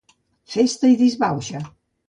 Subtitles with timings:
[0.53, 1.65] Festa i disbauxa.